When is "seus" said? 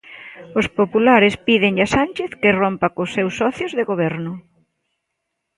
3.15-3.33